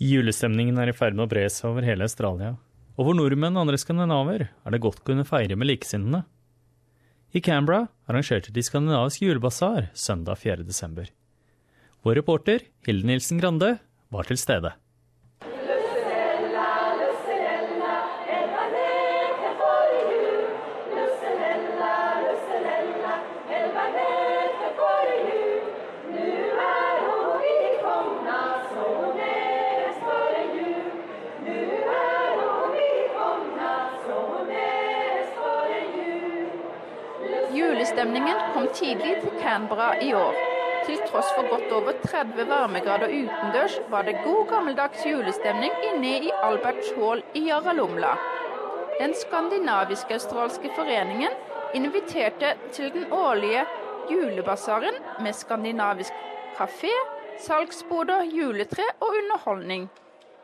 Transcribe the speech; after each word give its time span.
Julestemningen 0.00 0.78
er 0.80 0.88
i 0.88 0.96
ferd 0.96 1.12
med 1.12 1.26
å 1.26 1.28
bre 1.28 1.42
seg 1.52 1.66
over 1.68 1.84
hele 1.84 2.06
Australia, 2.06 2.54
og 2.96 3.04
for 3.04 3.16
nordmenn 3.18 3.58
og 3.58 3.66
andre 3.66 3.80
skandinaver 3.80 4.46
er 4.48 4.72
det 4.72 4.80
godt 4.80 5.02
å 5.02 5.08
kunne 5.10 5.26
feire 5.28 5.58
med 5.60 5.68
likesinnede. 5.68 6.22
I 7.36 7.42
Canberra 7.44 7.82
arrangerte 8.08 8.48
de 8.56 8.64
skandinavisk 8.64 9.26
julebasar 9.26 9.90
søndag 9.92 10.40
4. 10.40 10.64
desember. 10.64 11.10
Vår 12.00 12.16
reporter 12.16 12.64
Hilde 12.88 13.10
Nilsen 13.10 13.42
Grande 13.42 13.74
var 14.08 14.24
til 14.24 14.40
stede. 14.40 14.72
Julestemningen 37.60 38.38
kom 38.54 38.66
tidlig 38.72 39.18
til 39.20 39.32
Canberra 39.42 39.90
i 40.00 40.14
år. 40.16 40.36
Til 40.86 41.00
tross 41.10 41.28
for 41.36 41.48
godt 41.50 41.72
over 41.76 41.92
30 42.06 42.46
varmegrader 42.48 43.12
utendørs, 43.12 43.74
var 43.92 44.06
det 44.08 44.14
god 44.24 44.46
gammeldags 44.48 45.04
julestemning 45.06 45.74
inne 45.90 46.12
i 46.28 46.30
Alberts 46.46 46.88
Hall 46.96 47.20
i 47.36 47.42
Jaralumla. 47.50 48.14
Den 49.00 49.12
skandinavisk-australske 49.14 50.72
foreningen 50.76 51.36
inviterte 51.74 52.54
til 52.72 52.92
den 52.96 53.12
årlige 53.12 53.66
julebasaren 54.10 54.96
med 55.20 55.36
skandinavisk 55.36 56.12
kafé, 56.56 56.96
salgsboder, 57.44 58.24
juletre 58.24 58.88
og 59.00 59.08
underholdning. 59.20 59.90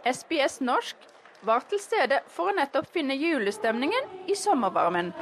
SBS 0.04 0.60
Norsk 0.60 0.96
var 1.42 1.64
til 1.70 1.80
stede 1.80 2.20
for 2.28 2.50
å 2.50 2.58
nettopp 2.60 2.92
finne 2.92 3.16
julestemningen 3.16 4.28
i 4.28 4.36
sommervarmen. 4.36 5.14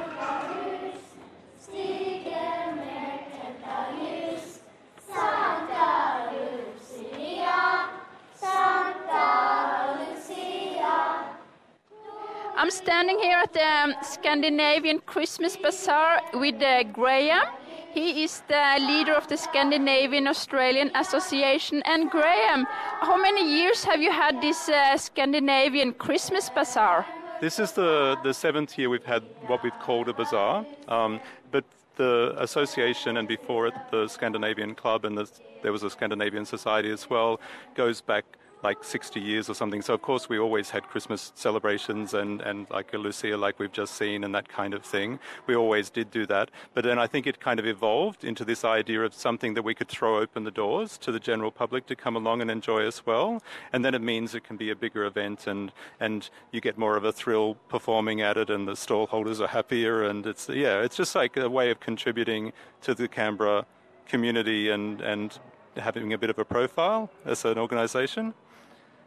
I'm 12.65 12.71
standing 12.71 13.19
here 13.19 13.37
at 13.37 13.53
the 13.53 13.95
Scandinavian 14.01 14.97
Christmas 15.05 15.55
Bazaar 15.55 16.19
with 16.33 16.59
uh, 16.63 16.81
Graham. 16.81 17.45
He 17.93 18.23
is 18.23 18.41
the 18.47 18.77
leader 18.79 19.13
of 19.13 19.27
the 19.27 19.37
Scandinavian 19.37 20.27
Australian 20.27 20.89
Association. 20.95 21.83
And 21.85 22.09
Graham, 22.09 22.65
how 23.01 23.21
many 23.21 23.47
years 23.47 23.83
have 23.83 24.01
you 24.01 24.11
had 24.11 24.41
this 24.41 24.67
uh, 24.67 24.97
Scandinavian 24.97 25.93
Christmas 25.93 26.49
Bazaar? 26.49 27.05
This 27.39 27.59
is 27.59 27.71
the, 27.73 28.17
the 28.23 28.33
seventh 28.33 28.79
year 28.79 28.89
we've 28.89 29.05
had 29.05 29.21
what 29.45 29.61
we've 29.61 29.79
called 29.79 30.09
a 30.09 30.13
bazaar. 30.13 30.65
Um, 30.87 31.19
but 31.51 31.65
the 31.97 32.33
association 32.39 33.17
and 33.17 33.27
before 33.27 33.67
it 33.67 33.75
the 33.91 34.07
Scandinavian 34.07 34.73
Club 34.73 35.05
and 35.05 35.15
the, 35.15 35.29
there 35.61 35.71
was 35.71 35.83
a 35.83 35.89
Scandinavian 35.91 36.45
Society 36.45 36.89
as 36.89 37.11
well 37.11 37.39
goes 37.75 38.01
back 38.01 38.25
like 38.65 38.83
60 38.83 39.19
years 39.19 39.47
or 39.47 39.53
something. 39.53 39.83
So, 39.83 39.93
of 39.93 40.01
course, 40.01 40.27
we 40.27 40.39
always 40.39 40.71
had 40.71 40.83
Christmas 40.87 41.31
celebrations 41.35 42.15
and, 42.15 42.41
and 42.41 42.67
like 42.71 42.95
a 42.95 42.97
Lucia, 42.97 43.37
like 43.37 43.59
we've 43.59 43.71
just 43.71 43.93
seen, 43.95 44.23
and 44.23 44.33
that 44.33 44.49
kind 44.49 44.73
of 44.73 44.83
thing. 44.83 45.19
We 45.45 45.55
always 45.55 45.91
did 45.91 46.09
do 46.09 46.25
that. 46.25 46.49
But 46.73 46.83
then 46.83 46.97
I 46.97 47.05
think 47.05 47.27
it 47.27 47.39
kind 47.39 47.59
of 47.59 47.67
evolved 47.67 48.23
into 48.23 48.43
this 48.43 48.65
idea 48.65 49.03
of 49.03 49.13
something 49.13 49.53
that 49.53 49.61
we 49.61 49.75
could 49.75 49.87
throw 49.87 50.17
open 50.17 50.45
the 50.45 50.55
doors 50.63 50.97
to 51.05 51.11
the 51.11 51.19
general 51.19 51.51
public 51.51 51.85
to 51.91 51.95
come 51.95 52.15
along 52.15 52.41
and 52.41 52.49
enjoy 52.49 52.81
as 52.87 53.05
well. 53.05 53.43
And 53.71 53.85
then 53.85 53.93
it 53.93 54.01
means 54.01 54.33
it 54.33 54.43
can 54.43 54.57
be 54.57 54.71
a 54.71 54.75
bigger 54.75 55.05
event 55.05 55.45
and, 55.45 55.71
and 55.99 56.27
you 56.51 56.59
get 56.59 56.75
more 56.75 56.97
of 56.97 57.03
a 57.03 57.11
thrill 57.11 57.53
performing 57.69 58.21
at 58.21 58.35
it, 58.35 58.49
and 58.49 58.67
the 58.67 58.75
stall 58.75 59.05
holders 59.05 59.39
are 59.41 59.51
happier. 59.59 60.03
And 60.09 60.25
it's, 60.25 60.49
yeah, 60.49 60.81
it's 60.81 60.97
just 60.97 61.13
like 61.13 61.37
a 61.37 61.47
way 61.47 61.69
of 61.69 61.79
contributing 61.79 62.51
to 62.81 62.95
the 62.95 63.07
Canberra 63.07 63.67
community 64.07 64.71
and, 64.71 65.01
and 65.01 65.39
having 65.77 66.13
a 66.13 66.17
bit 66.17 66.29
of 66.29 66.39
a 66.39 66.45
profile 66.45 67.11
as 67.25 67.45
an 67.45 67.57
organisation. 67.57 68.33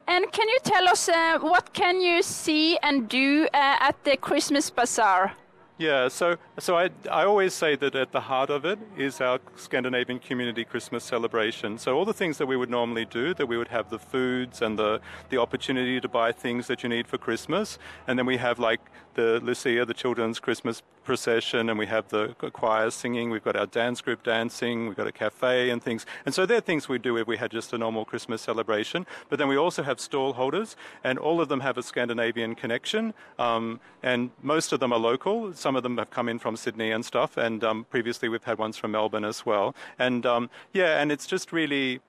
And 0.08 0.32
can 0.32 0.48
you 0.48 0.58
tell 0.64 0.88
us 0.88 1.06
uh, 1.10 1.38
what 1.38 1.74
can 1.74 2.00
you 2.00 2.22
see 2.22 2.78
and 2.78 3.06
do 3.10 3.46
uh, 3.52 3.76
at 3.88 4.02
the 4.04 4.16
Christmas 4.16 4.70
bazaar? 4.70 5.34
Yeah, 5.76 6.08
so 6.08 6.36
so 6.58 6.76
I, 6.76 6.88
I 7.10 7.24
always 7.24 7.54
say 7.54 7.76
that 7.76 7.94
at 7.94 8.10
the 8.10 8.22
heart 8.22 8.50
of 8.50 8.64
it 8.64 8.78
is 8.96 9.20
our 9.20 9.38
Scandinavian 9.54 10.18
community 10.18 10.64
Christmas 10.64 11.04
celebration. 11.04 11.78
So 11.78 11.96
all 11.96 12.04
the 12.04 12.14
things 12.14 12.38
that 12.38 12.46
we 12.46 12.56
would 12.56 12.70
normally 12.70 13.04
do, 13.04 13.32
that 13.34 13.46
we 13.46 13.56
would 13.56 13.68
have 13.68 13.88
the 13.88 13.98
foods 13.98 14.62
and 14.62 14.78
the 14.78 15.00
the 15.28 15.36
opportunity 15.36 16.00
to 16.00 16.08
buy 16.08 16.32
things 16.32 16.66
that 16.66 16.82
you 16.82 16.88
need 16.88 17.06
for 17.06 17.18
Christmas, 17.18 17.78
and 18.08 18.18
then 18.18 18.26
we 18.26 18.38
have 18.38 18.58
like 18.58 18.80
the 19.14 19.40
Lucia, 19.40 19.84
the 19.84 19.94
children's 19.94 20.40
Christmas 20.40 20.82
procession, 21.08 21.70
and 21.70 21.78
we 21.78 21.86
have 21.86 22.06
the 22.08 22.34
choir 22.60 22.90
singing. 22.90 23.30
We've 23.30 23.42
got 23.42 23.56
our 23.56 23.64
dance 23.64 24.02
group 24.02 24.22
dancing. 24.22 24.86
We've 24.88 24.96
got 25.02 25.06
a 25.06 25.16
cafe 25.24 25.70
and 25.70 25.82
things. 25.82 26.04
And 26.26 26.34
so 26.34 26.44
they're 26.44 26.60
things 26.60 26.86
we 26.86 26.98
do 26.98 27.16
if 27.16 27.26
we 27.26 27.38
had 27.38 27.50
just 27.50 27.72
a 27.72 27.78
normal 27.78 28.04
Christmas 28.04 28.42
celebration. 28.42 29.06
But 29.30 29.38
then 29.38 29.48
we 29.48 29.56
also 29.56 29.82
have 29.82 30.00
stall 30.00 30.34
holders, 30.34 30.76
and 31.02 31.18
all 31.18 31.40
of 31.40 31.48
them 31.48 31.60
have 31.60 31.78
a 31.78 31.82
Scandinavian 31.82 32.54
connection. 32.54 33.14
Um, 33.38 33.80
and 34.02 34.30
most 34.42 34.74
of 34.74 34.80
them 34.80 34.92
are 34.92 34.98
local. 34.98 35.54
Some 35.54 35.76
of 35.76 35.82
them 35.82 35.96
have 35.96 36.10
come 36.10 36.28
in 36.28 36.38
from 36.38 36.56
Sydney 36.56 36.90
and 36.90 37.02
stuff. 37.02 37.38
And 37.38 37.64
um, 37.64 37.86
previously 37.88 38.28
we've 38.28 38.44
had 38.44 38.58
ones 38.58 38.76
from 38.76 38.90
Melbourne 38.90 39.24
as 39.24 39.46
well. 39.46 39.74
And 39.98 40.26
um, 40.26 40.50
yeah, 40.74 41.00
and 41.00 41.10
it's 41.10 41.26
just 41.26 41.52
really. 41.52 42.00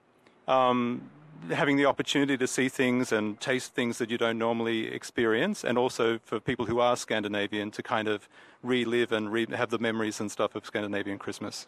Um, 0.50 1.10
having 1.52 1.78
the 1.78 1.86
opportunity 1.86 2.38
to 2.38 2.48
see 2.48 2.70
things 2.70 3.12
and 3.12 3.40
taste 3.40 3.74
things 3.74 3.98
that 3.98 4.10
you 4.10 4.18
don't 4.18 4.38
normally 4.38 4.88
experience, 4.88 5.64
and 5.64 5.78
also 5.78 6.20
for 6.20 6.40
people 6.40 6.66
who 6.66 6.80
are 6.80 6.96
Scandinavian 6.96 7.72
to 7.72 7.84
kind 7.84 8.08
of 8.08 8.28
relive 8.64 9.12
and 9.12 9.32
re- 9.32 9.48
have 9.52 9.70
the 9.70 9.80
memories 9.80 10.20
and 10.20 10.32
stuff 10.32 10.56
of 10.56 10.66
Scandinavian 10.66 11.18
Christmas. 11.18 11.68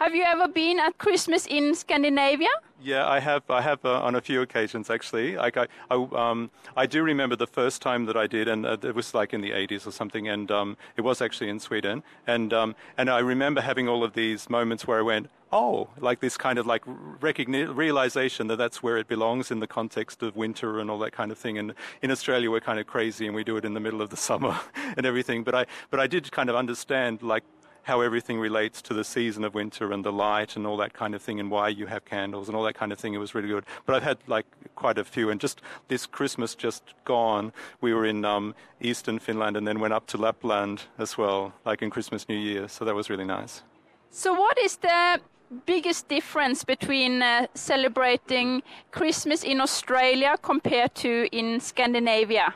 Have 0.00 0.14
you 0.14 0.22
ever 0.22 0.48
been 0.48 0.80
at 0.80 0.96
Christmas 0.96 1.44
in 1.44 1.74
Scandinavia? 1.74 2.48
Yeah, 2.82 3.06
I 3.06 3.20
have. 3.20 3.42
I 3.50 3.60
have 3.60 3.84
uh, 3.84 4.00
on 4.00 4.14
a 4.14 4.22
few 4.22 4.40
occasions 4.40 4.88
actually. 4.88 5.36
Like 5.36 5.58
I, 5.58 5.66
I, 5.90 5.94
um, 5.94 6.50
I 6.74 6.86
do 6.86 7.02
remember 7.02 7.36
the 7.36 7.46
first 7.46 7.82
time 7.82 8.06
that 8.06 8.16
I 8.16 8.26
did, 8.26 8.48
and 8.48 8.64
uh, 8.64 8.78
it 8.82 8.94
was 8.94 9.12
like 9.12 9.34
in 9.34 9.42
the 9.42 9.50
80s 9.50 9.86
or 9.86 9.90
something, 9.90 10.26
and 10.26 10.50
um, 10.50 10.78
it 10.96 11.02
was 11.02 11.20
actually 11.20 11.50
in 11.50 11.60
Sweden. 11.60 12.02
And 12.26 12.54
um, 12.54 12.76
and 12.96 13.10
I 13.10 13.18
remember 13.18 13.60
having 13.60 13.90
all 13.90 14.02
of 14.02 14.14
these 14.14 14.48
moments 14.48 14.86
where 14.86 14.98
I 14.98 15.02
went, 15.02 15.28
oh, 15.52 15.88
like 15.98 16.20
this 16.20 16.38
kind 16.38 16.58
of 16.58 16.66
like 16.66 16.82
recogni- 17.20 17.76
realization 17.76 18.46
that 18.46 18.56
that's 18.56 18.82
where 18.82 18.96
it 18.96 19.06
belongs 19.06 19.50
in 19.50 19.60
the 19.60 19.66
context 19.66 20.22
of 20.22 20.34
winter 20.34 20.80
and 20.80 20.90
all 20.90 20.98
that 21.00 21.12
kind 21.12 21.30
of 21.30 21.36
thing. 21.36 21.58
And 21.58 21.74
in 22.00 22.10
Australia, 22.10 22.50
we're 22.50 22.60
kind 22.60 22.78
of 22.78 22.86
crazy 22.86 23.26
and 23.26 23.34
we 23.34 23.44
do 23.44 23.58
it 23.58 23.66
in 23.66 23.74
the 23.74 23.80
middle 23.80 24.00
of 24.00 24.08
the 24.08 24.16
summer 24.28 24.58
and 24.96 25.04
everything. 25.04 25.44
But 25.44 25.54
I, 25.54 25.66
but 25.90 26.00
I 26.00 26.06
did 26.06 26.32
kind 26.32 26.48
of 26.48 26.56
understand 26.56 27.22
like 27.22 27.44
how 27.90 28.00
everything 28.02 28.38
relates 28.38 28.80
to 28.80 28.94
the 28.94 29.02
season 29.02 29.42
of 29.42 29.52
winter 29.52 29.90
and 29.90 30.04
the 30.04 30.12
light 30.12 30.54
and 30.54 30.64
all 30.64 30.76
that 30.76 30.92
kind 30.92 31.12
of 31.12 31.20
thing 31.20 31.40
and 31.40 31.50
why 31.50 31.66
you 31.68 31.86
have 31.86 32.04
candles 32.04 32.46
and 32.48 32.54
all 32.56 32.62
that 32.62 32.76
kind 32.82 32.92
of 32.92 32.98
thing. 33.00 33.14
It 33.14 33.18
was 33.26 33.34
really 33.34 33.48
good. 33.48 33.64
But 33.84 33.96
I've 33.96 34.04
had 34.04 34.18
like 34.28 34.46
quite 34.76 34.96
a 34.96 35.02
few 35.02 35.28
and 35.28 35.40
just 35.40 35.60
this 35.88 36.06
Christmas 36.06 36.54
just 36.54 36.84
gone, 37.04 37.52
we 37.80 37.92
were 37.92 38.06
in 38.06 38.24
um, 38.24 38.54
eastern 38.80 39.18
Finland 39.18 39.56
and 39.56 39.66
then 39.66 39.80
went 39.80 39.92
up 39.92 40.06
to 40.12 40.16
Lapland 40.18 40.82
as 40.98 41.18
well, 41.18 41.52
like 41.64 41.82
in 41.82 41.90
Christmas, 41.90 42.28
New 42.28 42.40
Year. 42.50 42.68
So 42.68 42.84
that 42.84 42.94
was 42.94 43.10
really 43.10 43.28
nice. 43.38 43.62
So 44.10 44.34
what 44.34 44.56
is 44.66 44.76
the 44.76 45.20
biggest 45.66 46.06
difference 46.06 46.62
between 46.62 47.22
uh, 47.22 47.48
celebrating 47.54 48.62
Christmas 48.92 49.42
in 49.42 49.60
Australia 49.60 50.36
compared 50.40 50.94
to 50.94 51.10
in 51.32 51.58
Scandinavia? 51.58 52.54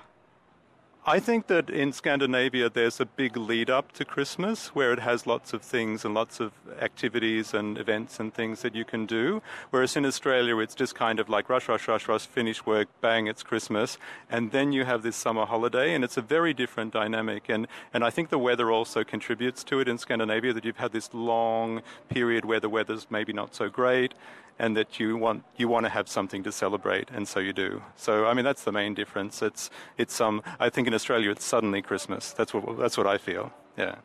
I 1.06 1.20
think 1.20 1.48
that 1.48 1.68
in 1.68 1.92
Scandinavia 1.92 2.70
there's 2.70 2.98
a 2.98 3.04
big 3.04 3.36
lead 3.36 3.68
up 3.68 3.92
to 3.92 4.06
Christmas 4.06 4.68
where 4.68 4.90
it 4.90 5.00
has 5.00 5.26
lots 5.26 5.52
of 5.52 5.60
things 5.60 6.02
and 6.02 6.14
lots 6.14 6.40
of 6.40 6.52
activities 6.80 7.52
and 7.52 7.76
events 7.76 8.18
and 8.18 8.32
things 8.32 8.62
that 8.62 8.74
you 8.74 8.86
can 8.86 9.04
do. 9.04 9.42
Whereas 9.68 9.96
in 9.96 10.06
Australia 10.06 10.56
it's 10.60 10.74
just 10.74 10.94
kind 10.94 11.20
of 11.20 11.28
like 11.28 11.50
rush, 11.50 11.68
rush, 11.68 11.88
rush, 11.88 12.08
rush, 12.08 12.24
finish 12.24 12.64
work, 12.64 12.88
bang, 13.02 13.26
it's 13.26 13.42
Christmas. 13.42 13.98
And 14.30 14.50
then 14.50 14.72
you 14.72 14.86
have 14.86 15.02
this 15.02 15.14
summer 15.14 15.44
holiday 15.44 15.92
and 15.94 16.04
it's 16.04 16.16
a 16.16 16.22
very 16.22 16.54
different 16.54 16.94
dynamic. 16.94 17.50
And, 17.50 17.66
and 17.92 18.02
I 18.02 18.08
think 18.08 18.30
the 18.30 18.38
weather 18.38 18.72
also 18.72 19.04
contributes 19.04 19.62
to 19.64 19.80
it 19.80 19.88
in 19.88 19.98
Scandinavia 19.98 20.54
that 20.54 20.64
you've 20.64 20.78
had 20.78 20.92
this 20.92 21.12
long 21.12 21.82
period 22.08 22.46
where 22.46 22.60
the 22.60 22.70
weather's 22.70 23.08
maybe 23.10 23.34
not 23.34 23.54
so 23.54 23.68
great 23.68 24.14
and 24.58 24.76
that 24.76 25.00
you 25.00 25.16
want 25.16 25.44
you 25.56 25.68
want 25.68 25.84
to 25.86 25.90
have 25.90 26.08
something 26.08 26.42
to 26.44 26.52
celebrate, 26.52 27.10
and 27.10 27.26
so 27.26 27.40
you 27.40 27.52
do. 27.52 27.82
So 27.96 28.26
I 28.26 28.34
mean 28.34 28.44
that's 28.44 28.64
the 28.64 28.72
main 28.72 28.94
difference. 28.94 29.42
It's 29.42 29.70
it's 29.98 30.20
um 30.20 30.42
I 30.60 30.70
think 30.70 30.88
in 30.88 30.94
Australia 30.94 31.30
it's 31.30 31.44
suddenly 31.44 31.82
Christmas. 31.82 32.32
That's 32.32 32.54
what 32.54 32.78
that's 32.78 32.96
what 32.96 33.06
I 33.06 33.18
feel. 33.18 33.52
Yeah. 33.76 33.96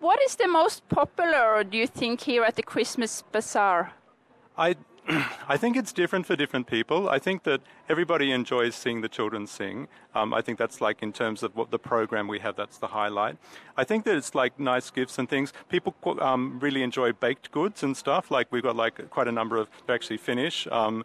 What 0.00 0.18
is 0.22 0.36
the 0.36 0.48
most 0.48 0.88
popular, 0.88 1.62
do 1.62 1.76
you 1.76 1.86
think, 1.86 2.22
here 2.22 2.42
at 2.42 2.56
the 2.56 2.62
Christmas 2.62 3.22
bazaar? 3.32 3.92
I 4.56 4.76
I 5.48 5.56
think 5.56 5.76
it's 5.76 5.92
different 5.92 6.26
for 6.26 6.36
different 6.36 6.66
people. 6.66 7.08
I 7.08 7.18
think 7.18 7.42
that 7.44 7.60
everybody 7.88 8.30
enjoys 8.32 8.74
seeing 8.74 9.00
the 9.00 9.08
children 9.08 9.46
sing. 9.46 9.88
Um, 10.14 10.32
I 10.32 10.40
think 10.40 10.58
that's 10.58 10.80
like 10.80 11.02
in 11.02 11.12
terms 11.12 11.42
of 11.42 11.56
what 11.56 11.70
the 11.70 11.78
program 11.78 12.28
we 12.28 12.38
have, 12.40 12.56
that's 12.56 12.78
the 12.78 12.88
highlight. 12.88 13.36
I 13.76 13.84
think 13.84 14.04
that 14.04 14.16
it's 14.16 14.34
like 14.34 14.58
nice 14.60 14.90
gifts 14.90 15.18
and 15.18 15.28
things. 15.28 15.52
People 15.68 15.94
um, 16.20 16.58
really 16.60 16.82
enjoy 16.82 17.12
baked 17.12 17.50
goods 17.50 17.82
and 17.82 17.96
stuff. 17.96 18.30
Like 18.30 18.48
we've 18.50 18.62
got 18.62 18.76
like 18.76 19.10
quite 19.10 19.28
a 19.28 19.32
number 19.32 19.56
of 19.56 19.68
actually 19.88 20.18
Finnish. 20.18 20.66
Um, 20.70 21.04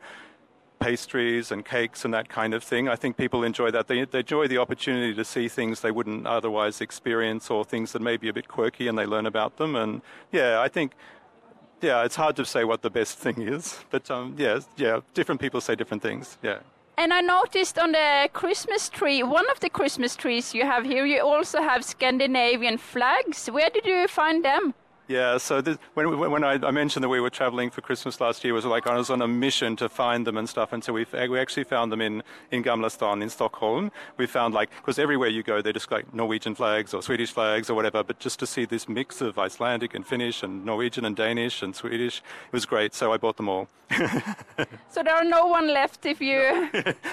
pastries 0.79 1.51
and 1.51 1.65
cakes 1.65 2.05
and 2.05 2.13
that 2.13 2.29
kind 2.29 2.53
of 2.53 2.63
thing. 2.63 2.87
I 2.87 2.95
think 2.95 3.17
people 3.17 3.43
enjoy 3.43 3.71
that. 3.71 3.87
They, 3.87 4.05
they 4.05 4.19
enjoy 4.19 4.47
the 4.47 4.57
opportunity 4.57 5.13
to 5.13 5.25
see 5.25 5.47
things 5.47 5.81
they 5.81 5.91
wouldn't 5.91 6.27
otherwise 6.27 6.81
experience 6.81 7.49
or 7.49 7.65
things 7.65 7.93
that 7.93 8.01
may 8.01 8.17
be 8.17 8.29
a 8.29 8.33
bit 8.33 8.47
quirky 8.47 8.87
and 8.87 8.97
they 8.97 9.05
learn 9.05 9.25
about 9.25 9.57
them. 9.57 9.75
And 9.75 10.01
yeah, 10.31 10.59
I 10.59 10.67
think 10.67 10.91
yeah, 11.85 12.03
it's 12.03 12.15
hard 12.15 12.35
to 12.37 12.45
say 12.45 12.63
what 12.63 12.81
the 12.81 12.89
best 12.89 13.17
thing 13.19 13.41
is, 13.41 13.79
but 13.91 14.09
um, 14.09 14.35
yeah, 14.37 14.59
yeah, 14.77 15.01
different 15.13 15.39
people 15.39 15.61
say 15.61 15.75
different 15.75 16.03
things. 16.03 16.37
Yeah. 16.41 16.59
And 16.97 17.13
I 17.13 17.21
noticed 17.21 17.77
on 17.77 17.91
the 17.91 18.29
Christmas 18.31 18.89
tree, 18.89 19.21
one 19.21 19.49
of 19.51 19.59
the 19.59 19.69
Christmas 19.69 20.15
trees 20.15 20.53
you 20.53 20.63
have 20.63 20.85
here, 20.85 21.05
you 21.05 21.21
also 21.21 21.61
have 21.61 21.83
Scandinavian 21.83 22.77
flags. 22.77 23.47
Where 23.47 23.69
did 23.69 23.85
you 23.85 24.07
find 24.07 24.45
them? 24.45 24.73
Yeah, 25.07 25.37
so 25.37 25.61
this, 25.61 25.77
when, 25.93 26.17
when 26.17 26.43
I, 26.43 26.53
I, 26.53 26.71
mentioned 26.71 27.03
that 27.03 27.09
we 27.09 27.19
were 27.19 27.29
traveling 27.29 27.69
for 27.69 27.81
Christmas 27.81 28.19
last 28.19 28.43
year, 28.43 28.53
it 28.53 28.55
was 28.55 28.65
like 28.65 28.87
I 28.87 28.95
was 28.95 29.11
on 29.11 29.21
a 29.21 29.27
mission 29.27 29.75
to 29.75 29.87
find 29.87 30.25
them 30.25 30.35
and 30.35 30.49
stuff. 30.49 30.73
And 30.73 30.83
so 30.83 30.93
we, 30.93 31.05
we 31.29 31.39
actually 31.39 31.65
found 31.65 31.91
them 31.91 32.01
in, 32.01 32.23
in 32.49 32.63
Gamla 32.63 32.89
Stan 32.89 33.21
in 33.21 33.29
Stockholm. 33.29 33.91
We 34.17 34.25
found 34.25 34.55
like, 34.55 34.71
because 34.71 34.97
everywhere 34.97 35.29
you 35.29 35.43
go, 35.43 35.61
they're 35.61 35.73
just 35.73 35.91
like 35.91 36.11
Norwegian 36.11 36.55
flags 36.55 36.93
or 36.93 37.03
Swedish 37.03 37.31
flags 37.31 37.69
or 37.69 37.75
whatever. 37.75 38.03
But 38.03 38.17
just 38.19 38.39
to 38.39 38.47
see 38.47 38.65
this 38.65 38.89
mix 38.89 39.21
of 39.21 39.37
Icelandic 39.37 39.93
and 39.93 40.05
Finnish 40.05 40.41
and 40.41 40.65
Norwegian 40.65 41.05
and 41.05 41.15
Danish 41.15 41.61
and 41.61 41.75
Swedish, 41.75 42.23
it 42.47 42.53
was 42.53 42.65
great. 42.65 42.95
So 42.95 43.13
I 43.13 43.17
bought 43.17 43.37
them 43.37 43.47
all. 43.47 43.67
so 44.89 45.03
there 45.03 45.15
are 45.15 45.23
no 45.23 45.45
one 45.45 45.67
left 45.71 46.07
if 46.07 46.19
you. 46.19 46.69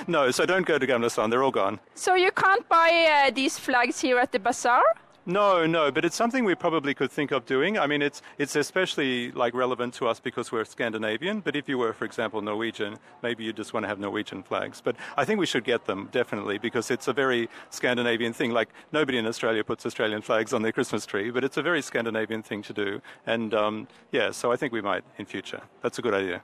no, 0.06 0.30
so 0.36 0.46
don't 0.46 0.64
go 0.64 0.78
to 0.78 0.86
Gamla 0.86 1.10
Stan. 1.10 1.28
They're 1.28 1.42
all 1.44 1.50
gone. 1.50 1.78
So 1.94 2.14
you 2.14 2.30
can't 2.30 2.66
buy 2.70 3.26
uh, 3.26 3.30
these 3.32 3.58
flags 3.58 4.00
here 4.00 4.18
at 4.18 4.32
the 4.32 4.38
bazaar? 4.38 4.82
No, 5.24 5.66
no, 5.66 5.92
but 5.92 6.04
it's 6.04 6.16
something 6.16 6.44
we 6.44 6.56
probably 6.56 6.94
could 6.94 7.12
think 7.12 7.30
of 7.30 7.46
doing. 7.46 7.78
I 7.78 7.86
mean, 7.86 8.02
it's 8.02 8.22
it's 8.38 8.56
especially 8.56 9.30
like 9.30 9.54
relevant 9.54 9.94
to 9.94 10.08
us 10.08 10.18
because 10.18 10.50
we're 10.50 10.64
Scandinavian. 10.64 11.40
But 11.40 11.54
if 11.54 11.68
you 11.68 11.78
were, 11.78 11.92
for 11.92 12.04
example, 12.04 12.40
Norwegian, 12.42 12.96
maybe 13.22 13.44
you 13.44 13.52
just 13.52 13.72
want 13.72 13.84
to 13.84 13.88
have 13.88 14.00
Norwegian 14.00 14.42
flags. 14.42 14.80
But 14.80 14.96
I 15.16 15.24
think 15.24 15.38
we 15.38 15.46
should 15.46 15.62
get 15.62 15.84
them 15.84 16.08
definitely 16.10 16.58
because 16.58 16.90
it's 16.90 17.06
a 17.06 17.12
very 17.12 17.48
Scandinavian 17.70 18.32
thing. 18.32 18.50
Like 18.50 18.70
nobody 18.90 19.16
in 19.16 19.26
Australia 19.26 19.62
puts 19.62 19.86
Australian 19.86 20.22
flags 20.22 20.52
on 20.52 20.62
their 20.62 20.72
Christmas 20.72 21.06
tree, 21.06 21.30
but 21.30 21.44
it's 21.44 21.56
a 21.56 21.62
very 21.62 21.82
Scandinavian 21.82 22.42
thing 22.42 22.60
to 22.62 22.72
do. 22.72 23.00
And 23.24 23.54
um, 23.54 23.86
yeah, 24.10 24.32
so 24.32 24.50
I 24.50 24.56
think 24.56 24.72
we 24.72 24.80
might 24.80 25.04
in 25.18 25.26
future. 25.26 25.60
That's 25.82 26.00
a 26.00 26.02
good 26.02 26.14
idea. 26.14 26.42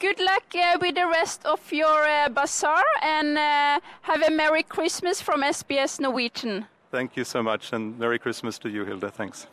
Good 0.00 0.18
luck 0.18 0.42
uh, 0.56 0.78
with 0.80 0.96
the 0.96 1.06
rest 1.06 1.46
of 1.46 1.60
your 1.72 2.02
uh, 2.04 2.28
bazaar 2.28 2.82
and 3.02 3.38
uh, 3.38 3.78
have 4.02 4.22
a 4.22 4.30
Merry 4.32 4.64
Christmas 4.64 5.20
from 5.20 5.42
SBS 5.44 6.00
Norwegian. 6.00 6.66
Thank 6.94 7.16
you 7.16 7.24
so 7.24 7.42
much, 7.42 7.72
and 7.72 7.98
Merry 7.98 8.20
Christmas 8.20 8.56
to 8.60 8.68
you, 8.68 8.84
Hilda. 8.84 9.10
Thanks. 9.10 9.48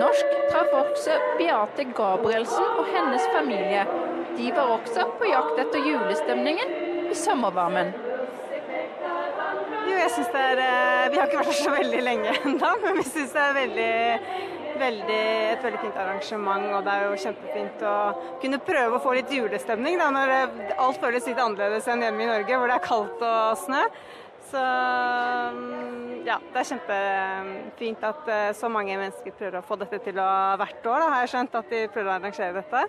Norsk 0.00 0.34
traff 0.50 0.74
også 0.76 1.16
Beate 1.38 1.86
Gabrielsen 1.96 2.66
og 2.80 2.90
hennes 2.92 3.24
familie. 3.34 3.86
De 4.36 4.50
var 4.56 4.74
også 4.76 5.06
på 5.18 5.30
jakt 5.30 5.62
etter 5.62 5.86
julestemningen 5.86 6.74
i 7.10 7.16
sommervarmen. 7.16 7.94
Jo, 9.86 9.94
jeg 9.94 10.10
syns 10.16 10.32
det 10.34 10.42
er 10.42 10.60
eh, 10.64 11.06
Vi 11.12 11.20
har 11.20 11.28
ikke 11.28 11.40
vært 11.40 11.52
her 11.52 11.58
så 11.60 11.72
veldig 11.76 12.02
lenge 12.04 12.34
ennå, 12.50 12.72
men 12.82 13.00
vi 13.00 13.06
syns 13.06 13.32
det 13.36 13.42
er 13.44 13.56
veldig, 13.56 13.94
veldig, 14.82 15.22
et 15.54 15.64
veldig 15.68 15.82
fint 15.84 16.00
arrangement. 16.02 16.68
Og 16.74 16.84
det 16.86 16.94
er 16.94 17.06
jo 17.06 17.22
kjempefint 17.24 17.86
å 17.86 17.96
kunne 18.42 18.60
prøve 18.66 18.98
å 18.98 19.02
få 19.04 19.16
litt 19.16 19.32
julestemning 19.32 19.98
da, 20.02 20.10
når 20.14 20.34
alt 20.74 21.00
føles 21.02 21.30
litt 21.30 21.40
annerledes 21.40 21.88
enn 21.92 22.04
hjemme 22.04 22.26
i 22.26 22.30
Norge, 22.32 22.60
hvor 22.60 22.72
det 22.72 22.78
er 22.78 22.88
kaldt 22.90 23.26
og 23.30 23.60
snø. 23.62 23.84
Så 24.50 24.62
ja, 26.26 26.36
det 26.52 26.60
er 26.60 26.68
kjempefint 26.70 28.04
at 28.06 28.28
eh, 28.30 28.48
så 28.58 28.70
mange 28.70 28.96
mennesker 28.98 29.34
prøver 29.38 29.60
å 29.60 29.66
få 29.66 29.78
dette 29.80 30.00
til 30.04 30.18
å 30.18 30.30
hvert 30.60 30.88
år. 30.90 31.02
Da 31.02 31.12
har 31.12 31.22
jeg 31.24 31.32
skjønt 31.34 31.56
at 31.60 31.70
de 31.70 31.82
prøver 31.94 32.10
å 32.10 32.16
arrangere 32.16 32.56
dette. 32.60 32.82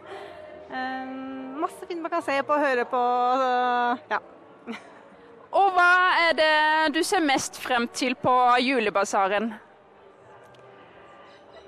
Um, 0.67 1.59
masse 1.61 1.87
fint 1.87 2.01
man 2.03 2.11
kan 2.11 2.25
se 2.25 2.35
på, 2.43 2.55
og 2.57 2.65
høre 2.65 2.85
på. 2.89 3.03
ja. 4.11 4.19
Og 5.57 5.69
hva 5.77 5.91
er 6.27 6.33
det 6.37 6.55
du 6.97 6.99
ser 7.07 7.23
mest 7.23 7.55
frem 7.61 7.87
til 7.95 8.17
på 8.19 8.33
julebasaren? 8.61 9.53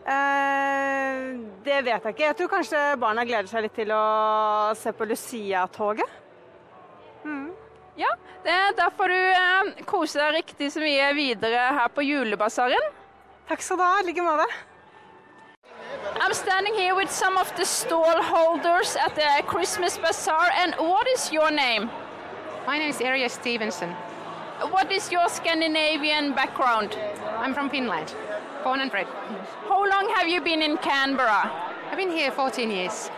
Uh, 0.09 1.37
det 1.63 1.83
vet 1.85 1.93
jeg 1.93 2.15
ikke. 2.15 2.25
Jeg 2.25 2.39
tror 2.39 2.51
kanskje 2.57 2.81
barna 2.99 3.23
gleder 3.29 3.49
seg 3.51 3.65
litt 3.65 3.77
til 3.77 3.93
å 3.93 4.03
se 4.77 4.93
på 4.95 5.07
Lucia-toget. 5.07 6.17
Ja, 8.45 8.51
det 8.51 8.55
er 8.55 8.75
derfor 8.77 9.11
du 9.11 9.15
eh, 9.19 9.83
koser 9.85 10.21
deg 10.23 10.37
riktig 10.39 10.71
så 10.71 10.79
mye 10.79 11.11
videre 11.17 11.65
her 11.75 11.89
på 11.91 12.05
julebasaren. 12.07 12.85
Takk 13.49 13.61
skal 13.65 13.77
du 13.77 13.83
ha. 13.83 13.97
I 13.99 14.05
like 14.07 14.23
måte. 14.23 14.45
I'm 16.21 16.33
standing 16.33 16.73
here 16.75 16.95
with 16.95 17.11
some 17.11 17.37
of 17.37 17.51
the 17.57 17.65
stall 17.65 18.23
holders 18.23 18.95
at 18.95 19.15
the 19.15 19.43
Christmas 19.47 19.97
bazaar. 19.97 20.51
And 20.55 20.73
what 20.75 21.07
is 21.15 21.31
your 21.33 21.51
name? 21.51 21.89
My 22.65 22.77
name 22.79 22.89
is 22.89 23.01
Arya 23.01 23.29
Stevenson. 23.29 23.89
What 24.71 24.91
is 24.91 25.11
your 25.11 25.27
Scandinavian 25.29 26.33
background? 26.33 26.97
I'm 27.39 27.53
from 27.53 27.69
Finland, 27.69 28.15
born 28.63 28.81
and 28.81 28.91
bred. 28.91 29.07
How 29.67 29.83
long 29.83 30.13
have 30.15 30.27
you 30.27 30.41
been 30.41 30.61
in 30.61 30.77
Canberra? 30.77 31.51
I've 31.91 31.97
been 31.97 32.11
here 32.11 32.31
14 32.31 32.71
years. 32.71 33.09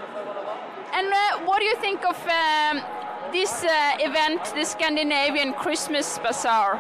And 0.94 1.08
uh, 1.08 1.46
what 1.46 1.60
do 1.60 1.66
you 1.66 1.76
think 1.76 2.06
of 2.06 2.18
um, 2.28 2.82
this 3.32 3.64
uh, 3.64 3.96
event, 4.00 4.44
the 4.56 4.66
Scandinavian 4.66 5.54
Christmas 5.54 6.20
Bazaar? 6.20 6.80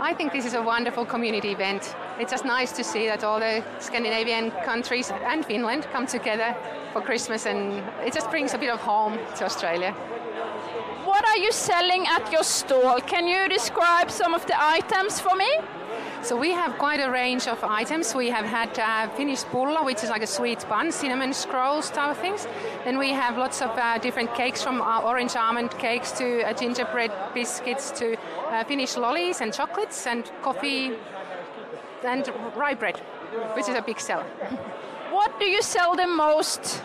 I 0.00 0.12
think 0.12 0.32
this 0.32 0.44
is 0.44 0.54
a 0.54 0.62
wonderful 0.62 1.06
community 1.06 1.50
event. 1.52 1.94
It's 2.18 2.32
just 2.32 2.44
nice 2.44 2.72
to 2.72 2.82
see 2.82 3.06
that 3.06 3.22
all 3.22 3.38
the 3.38 3.62
Scandinavian 3.78 4.50
countries 4.64 5.12
and 5.12 5.46
Finland 5.46 5.86
come 5.92 6.06
together 6.06 6.56
for 6.92 7.00
Christmas, 7.00 7.46
and 7.46 7.82
it 8.04 8.12
just 8.12 8.28
brings 8.30 8.54
a 8.54 8.58
bit 8.58 8.70
of 8.70 8.80
home 8.80 9.18
to 9.36 9.44
Australia. 9.44 9.92
What 11.04 11.24
are 11.28 11.36
you 11.36 11.52
selling 11.52 12.06
at 12.08 12.32
your 12.32 12.42
stall? 12.42 13.00
Can 13.00 13.28
you 13.28 13.48
describe 13.48 14.10
some 14.10 14.34
of 14.34 14.44
the 14.46 14.60
items 14.60 15.20
for 15.20 15.36
me? 15.36 15.48
So 16.22 16.36
we 16.36 16.52
have 16.52 16.78
quite 16.78 17.00
a 17.00 17.10
range 17.10 17.48
of 17.48 17.64
items. 17.64 18.14
We 18.14 18.30
have 18.30 18.44
had 18.44 18.78
uh, 18.78 19.08
Finnish 19.16 19.42
pulla, 19.42 19.84
which 19.84 20.04
is 20.04 20.10
like 20.10 20.22
a 20.22 20.26
sweet 20.26 20.64
bun, 20.68 20.92
cinnamon 20.92 21.32
scrolls 21.32 21.90
type 21.90 22.12
of 22.12 22.18
things. 22.18 22.46
Then 22.84 22.96
we 22.96 23.10
have 23.10 23.36
lots 23.36 23.60
of 23.60 23.70
uh, 23.76 23.98
different 23.98 24.32
cakes 24.36 24.62
from 24.62 24.80
uh, 24.80 25.00
orange 25.00 25.34
almond 25.34 25.72
cakes 25.78 26.12
to 26.12 26.42
uh, 26.44 26.52
gingerbread 26.52 27.10
biscuits 27.34 27.90
to 27.98 28.16
uh, 28.50 28.62
Finnish 28.62 28.96
lollies 28.96 29.40
and 29.40 29.52
chocolates 29.52 30.06
and 30.06 30.30
coffee 30.42 30.92
and 32.04 32.32
rye 32.54 32.74
bread, 32.74 32.98
which 33.54 33.68
is 33.68 33.74
a 33.74 33.82
big 33.82 33.98
seller. 33.98 34.26
What 35.10 35.38
do 35.40 35.44
you 35.44 35.60
sell 35.60 35.96
the 35.96 36.06
most? 36.06 36.82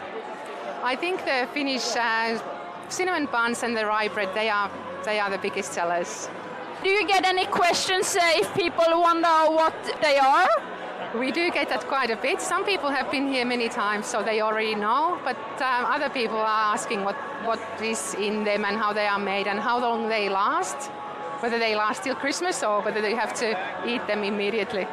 I 0.83 0.95
think 0.95 1.23
the 1.25 1.47
Finnish 1.53 1.95
uh, 1.95 2.39
cinnamon 2.89 3.27
buns 3.27 3.61
and 3.61 3.77
the 3.77 3.85
rye 3.85 4.07
bread, 4.07 4.29
they 4.33 4.49
are, 4.49 4.71
they 5.05 5.19
are 5.19 5.29
the 5.29 5.37
biggest 5.37 5.73
sellers. 5.73 6.27
Do 6.83 6.89
you 6.89 7.07
get 7.07 7.25
any 7.25 7.45
questions 7.47 8.15
uh, 8.15 8.21
if 8.35 8.53
people 8.53 8.85
wonder 9.01 9.27
what 9.49 9.73
they 10.01 10.19
are? 10.19 10.47
We 11.17 11.31
do 11.31 11.49
get 11.49 11.69
that 11.69 11.87
quite 11.87 12.11
a 12.11 12.15
bit. 12.15 12.39
Some 12.39 12.65
people 12.65 12.91
have 12.91 13.09
been 13.09 13.27
here 13.27 13.45
many 13.45 13.67
times, 13.67 14.05
so 14.05 14.21
they 14.21 14.41
already 14.41 14.75
know. 14.75 15.19
But 15.23 15.37
um, 15.61 15.85
other 15.85 16.09
people 16.09 16.37
are 16.37 16.73
asking 16.73 17.03
what, 17.03 17.15
what 17.43 17.59
is 17.81 18.13
in 18.15 18.43
them 18.43 18.63
and 18.63 18.77
how 18.77 18.93
they 18.93 19.07
are 19.07 19.17
made 19.17 19.47
and 19.47 19.59
how 19.59 19.79
long 19.79 20.07
they 20.07 20.29
last. 20.29 20.91
Whether 21.39 21.57
they 21.57 21.75
last 21.75 22.03
till 22.03 22.15
Christmas 22.15 22.61
or 22.61 22.81
whether 22.81 23.01
they 23.01 23.15
have 23.15 23.33
to 23.35 23.57
eat 23.87 24.05
them 24.05 24.23
immediately. 24.23 24.85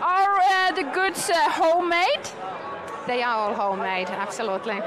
Are 0.00 0.40
uh, 0.40 0.72
the 0.72 0.84
goods 0.84 1.30
uh, 1.30 1.50
homemade? 1.50 2.28
They 3.06 3.22
are 3.22 3.36
all 3.36 3.54
homemade, 3.54 4.08
absolutely. 4.08 4.80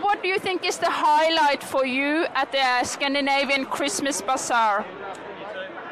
What 0.00 0.22
do 0.22 0.28
you 0.28 0.38
think 0.38 0.66
is 0.66 0.76
the 0.76 0.90
highlight 0.90 1.62
for 1.62 1.86
you 1.86 2.26
at 2.34 2.52
the 2.52 2.84
Scandinavian 2.84 3.64
Christmas 3.64 4.20
Bazaar? 4.20 4.84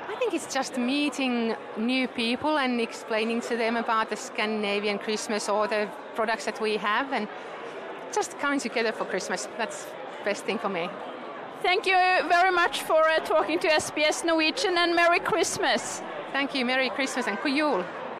I 0.09 0.15
think 0.19 0.35
it's 0.35 0.53
just 0.53 0.77
meeting 0.77 1.57
new 1.79 2.07
people 2.09 2.59
and 2.59 2.81
explaining 2.81 3.41
to 3.43 3.57
them 3.57 3.77
about 3.77 4.11
the 4.11 4.17
Scandinavian 4.17 4.99
Christmas 4.99 5.49
or 5.49 5.69
the 5.69 5.89
products 6.15 6.45
that 6.45 6.61
we 6.61 6.77
have 6.77 7.13
and 7.15 7.27
just 8.15 8.39
coming 8.39 8.61
together 8.61 8.93
for 8.93 9.07
Christmas. 9.07 9.49
That's 9.57 9.85
the 9.85 10.25
best 10.25 10.45
thing 10.45 10.59
for 10.59 10.69
me. 10.69 10.91
Thank 11.63 11.87
you 11.87 11.97
very 12.29 12.51
much 12.53 12.83
for 12.83 13.09
uh, 13.09 13.21
talking 13.21 13.59
to 13.61 13.69
SBS 13.69 14.23
Norwegian 14.23 14.77
and 14.77 14.95
Merry 14.95 15.19
Christmas. 15.19 16.03
Thank 16.31 16.55
you. 16.55 16.67
Merry 16.67 16.91
Christmas 16.91 17.27
and 17.27 17.39
God 17.43 17.87